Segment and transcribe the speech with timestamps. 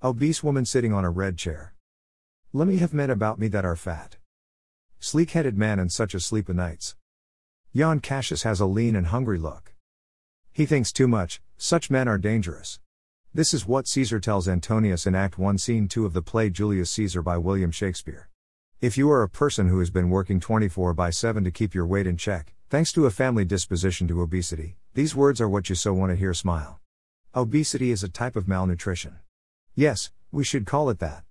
[0.00, 1.74] Obese woman sitting on a red chair.
[2.52, 4.16] Let me have men about me that are fat.
[5.00, 6.94] Sleek headed man and such a sleep o' nights.
[7.74, 9.74] Jan Cassius has a lean and hungry look.
[10.52, 12.78] He thinks too much, such men are dangerous.
[13.34, 16.92] This is what Caesar tells Antonius in Act 1, Scene 2 of the play Julius
[16.92, 18.28] Caesar by William Shakespeare.
[18.80, 21.86] If you are a person who has been working 24 by 7 to keep your
[21.86, 25.74] weight in check, thanks to a family disposition to obesity, these words are what you
[25.74, 26.78] so want to hear smile.
[27.34, 29.18] Obesity is a type of malnutrition.
[29.78, 31.22] Yes, we should call it that.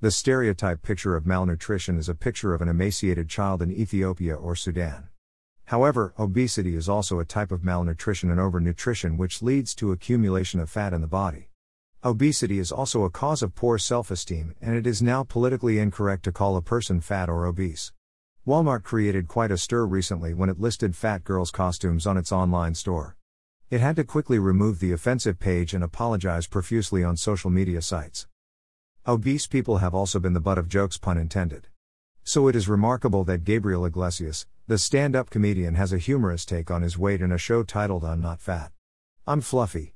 [0.00, 4.56] The stereotype picture of malnutrition is a picture of an emaciated child in Ethiopia or
[4.56, 5.10] Sudan.
[5.66, 10.70] However, obesity is also a type of malnutrition and overnutrition which leads to accumulation of
[10.70, 11.50] fat in the body.
[12.02, 16.22] Obesity is also a cause of poor self esteem, and it is now politically incorrect
[16.22, 17.92] to call a person fat or obese.
[18.46, 22.74] Walmart created quite a stir recently when it listed fat girls' costumes on its online
[22.74, 23.18] store.
[23.70, 28.26] It had to quickly remove the offensive page and apologize profusely on social media sites.
[29.06, 31.68] Obese people have also been the butt of jokes, pun intended.
[32.24, 36.68] So it is remarkable that Gabriel Iglesias, the stand up comedian, has a humorous take
[36.68, 38.72] on his weight in a show titled I'm Not Fat.
[39.24, 39.94] I'm Fluffy.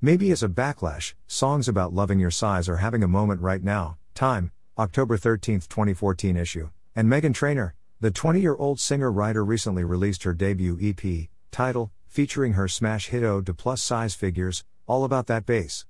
[0.00, 3.96] Maybe as a backlash, songs about loving your size are having a moment right now.
[4.16, 6.70] Time, October 13, 2014 issue.
[6.96, 11.92] And Meghan Trainor, the 20 year old singer writer, recently released her debut EP, title,
[12.08, 15.84] featuring her smash hit Ode to Plus Size Figures, all about that bass.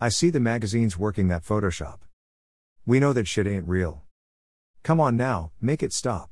[0.00, 1.98] I see the magazines working that Photoshop.
[2.86, 4.02] We know that shit ain't real.
[4.82, 6.30] Come on now, make it stop.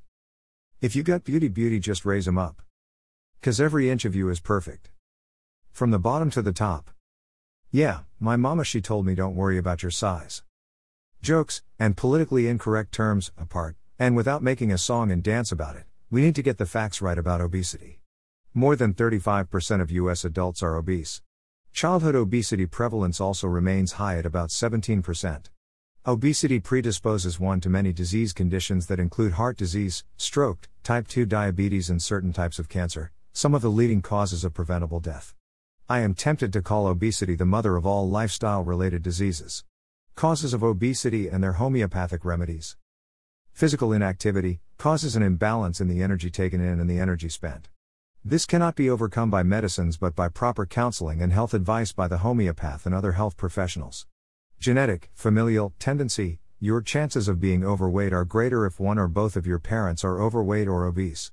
[0.81, 2.63] If you got beauty, beauty, just raise 'em up.
[3.43, 4.91] Cause every inch of you is perfect.
[5.73, 6.91] From the bottom to the top.
[7.71, 10.43] Yeah, my mama, she told me don't worry about your size.
[11.23, 15.85] Jokes, and politically incorrect terms, apart, and without making a song and dance about it,
[16.11, 18.01] we need to get the facts right about obesity.
[18.53, 21.23] More than 35% of US adults are obese.
[21.73, 25.45] Childhood obesity prevalence also remains high at about 17%.
[26.05, 31.91] Obesity predisposes one to many disease conditions that include heart disease, stroke, type 2 diabetes,
[31.91, 35.37] and certain types of cancer, some of the leading causes of preventable death.
[35.89, 39.63] I am tempted to call obesity the mother of all lifestyle related diseases.
[40.17, 42.77] Causes of obesity and their homeopathic remedies.
[43.53, 47.69] Physical inactivity causes an imbalance in the energy taken in and the energy spent.
[48.23, 52.19] This cannot be overcome by medicines but by proper counseling and health advice by the
[52.19, 54.07] homeopath and other health professionals.
[54.59, 59.47] Genetic, familial, tendency, your chances of being overweight are greater if one or both of
[59.47, 61.33] your parents are overweight or obese.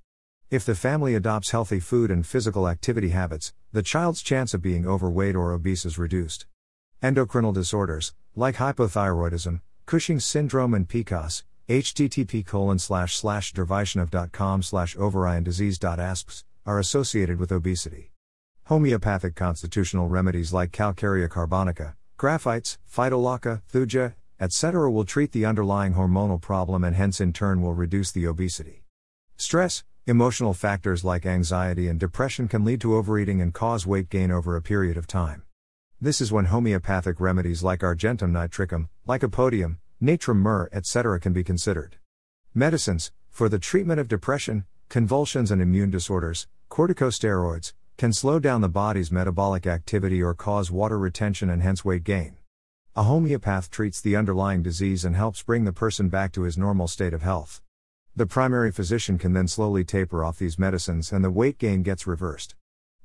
[0.49, 4.87] If the family adopts healthy food and physical activity habits, the child's chance of being
[4.87, 6.45] overweight or obese is reduced.
[7.03, 16.45] Endocrinal disorders, like hypothyroidism, Cushing's syndrome and PCOS, http colon slash slash dervaishnav.com slash ovariandisease.asps,
[16.67, 18.11] are associated with obesity.
[18.65, 24.91] Homeopathic constitutional remedies like Calcarea carbonica, Graphites, Phytolacca, Thuja, etc.
[24.91, 28.83] will treat the underlying hormonal problem and hence in turn will reduce the obesity.
[29.37, 34.29] Stress, emotional factors like anxiety and depression can lead to overeating and cause weight gain
[34.29, 35.43] over a period of time.
[36.01, 41.17] This is when homeopathic remedies like Argentum nitricum, Lycopodium, Natrum mur, etc.
[41.19, 41.95] can be considered.
[42.53, 48.69] Medicines, for the treatment of depression, convulsions and immune disorders, corticosteroids, can slow down the
[48.69, 52.37] body's metabolic activity or cause water retention and hence weight gain.
[52.95, 56.87] A homeopath treats the underlying disease and helps bring the person back to his normal
[56.87, 57.61] state of health.
[58.15, 62.07] The primary physician can then slowly taper off these medicines and the weight gain gets
[62.07, 62.55] reversed.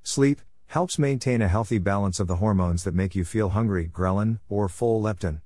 [0.03, 4.41] Sleep helps maintain a healthy balance of the hormones that make you feel hungry, ghrelin,
[4.49, 5.43] or full leptin.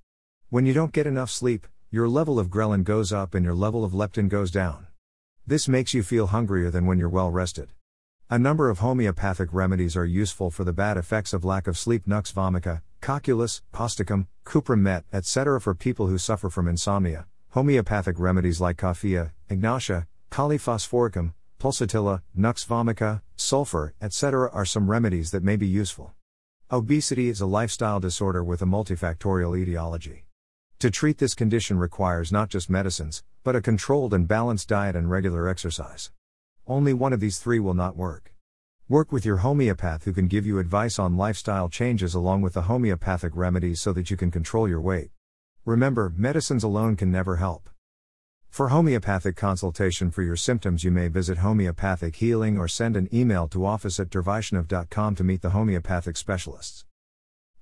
[0.50, 3.84] When you don't get enough sleep, your level of ghrelin goes up and your level
[3.84, 4.87] of leptin goes down.
[5.44, 7.71] This makes you feel hungrier than when you're well rested.
[8.28, 12.09] A number of homeopathic remedies are useful for the bad effects of lack of sleep
[12.09, 15.60] nux vomica, cocculus, causticum, cuprum met, etc.
[15.60, 17.26] for people who suffer from insomnia.
[17.50, 24.50] Homeopathic remedies like coffea, ignatia, kali phosphoricum, pulsatilla, nux vomica, sulfur, etc.
[24.53, 26.12] are some remedies that may be useful.
[26.69, 30.25] Obesity is a lifestyle disorder with a multifactorial etiology.
[30.81, 35.08] To treat this condition requires not just medicines, but a controlled and balanced diet and
[35.08, 36.11] regular exercise.
[36.69, 38.35] Only one of these three will not work.
[38.89, 42.63] Work with your homeopath who can give you advice on lifestyle changes along with the
[42.63, 45.11] homeopathic remedies so that you can control your weight.
[45.65, 47.71] Remember, medicines alone can never help.
[48.49, 53.47] For homeopathic consultation for your symptoms, you may visit Homeopathic Healing or send an email
[53.49, 56.85] to office at dervaishnav.com to meet the homeopathic specialists.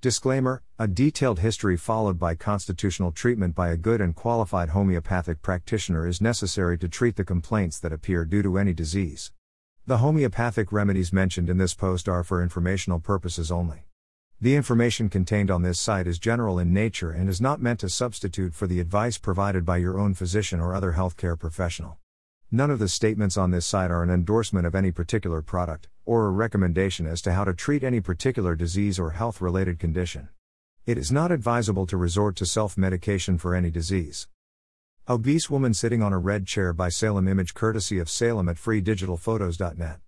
[0.04, 6.06] Disclaimer A detailed history followed by constitutional treatment by a good and qualified homeopathic practitioner
[6.06, 9.32] is necessary to treat the complaints that appear due to any disease.
[9.86, 13.86] The homeopathic remedies mentioned in this post are for informational purposes only.
[14.42, 17.88] The information contained on this site is general in nature and is not meant to
[17.88, 21.96] substitute for the advice provided by your own physician or other healthcare professional.
[22.50, 26.26] None of the statements on this site are an endorsement of any particular product, or
[26.26, 30.28] a recommendation as to how to treat any particular disease or health related condition.
[30.86, 34.28] It is not advisable to resort to self medication for any disease.
[35.08, 39.98] Obese woman sitting on a red chair by Salem image courtesy of Salem at freedigitalphotos.net.